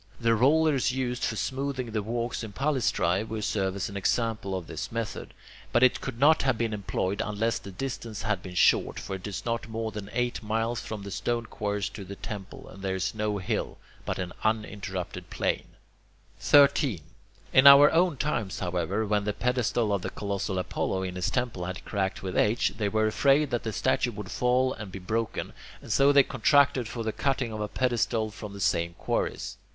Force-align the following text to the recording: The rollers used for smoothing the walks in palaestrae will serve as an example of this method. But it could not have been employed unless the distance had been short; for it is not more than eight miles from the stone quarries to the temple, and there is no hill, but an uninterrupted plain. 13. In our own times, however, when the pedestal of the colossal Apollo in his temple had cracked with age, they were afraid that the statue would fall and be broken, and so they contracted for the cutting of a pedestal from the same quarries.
The 0.19 0.33
rollers 0.33 0.91
used 0.91 1.23
for 1.23 1.35
smoothing 1.35 1.91
the 1.91 2.01
walks 2.01 2.43
in 2.43 2.53
palaestrae 2.53 3.21
will 3.21 3.43
serve 3.43 3.75
as 3.75 3.87
an 3.87 3.95
example 3.95 4.57
of 4.57 4.65
this 4.65 4.91
method. 4.91 5.31
But 5.71 5.83
it 5.83 6.01
could 6.01 6.17
not 6.17 6.41
have 6.41 6.57
been 6.57 6.73
employed 6.73 7.21
unless 7.23 7.59
the 7.59 7.69
distance 7.69 8.23
had 8.23 8.41
been 8.41 8.55
short; 8.55 8.99
for 8.99 9.17
it 9.17 9.27
is 9.27 9.45
not 9.45 9.67
more 9.69 9.91
than 9.91 10.09
eight 10.11 10.41
miles 10.41 10.81
from 10.81 11.03
the 11.03 11.11
stone 11.11 11.45
quarries 11.45 11.87
to 11.89 12.03
the 12.03 12.15
temple, 12.15 12.67
and 12.67 12.81
there 12.81 12.95
is 12.95 13.13
no 13.13 13.37
hill, 13.37 13.77
but 14.03 14.17
an 14.17 14.33
uninterrupted 14.43 15.29
plain. 15.29 15.65
13. 16.39 17.01
In 17.53 17.67
our 17.67 17.91
own 17.91 18.17
times, 18.17 18.57
however, 18.57 19.05
when 19.05 19.23
the 19.25 19.33
pedestal 19.33 19.93
of 19.93 20.01
the 20.01 20.09
colossal 20.09 20.57
Apollo 20.57 21.03
in 21.03 21.15
his 21.15 21.29
temple 21.29 21.65
had 21.65 21.85
cracked 21.85 22.23
with 22.23 22.35
age, 22.35 22.73
they 22.79 22.89
were 22.89 23.05
afraid 23.05 23.51
that 23.51 23.61
the 23.61 23.71
statue 23.71 24.11
would 24.11 24.31
fall 24.31 24.73
and 24.73 24.91
be 24.91 24.97
broken, 24.97 25.53
and 25.79 25.93
so 25.93 26.11
they 26.11 26.23
contracted 26.23 26.87
for 26.87 27.03
the 27.03 27.11
cutting 27.13 27.53
of 27.53 27.61
a 27.61 27.67
pedestal 27.67 28.31
from 28.31 28.53
the 28.53 28.59
same 28.59 28.95
quarries. 28.95 29.57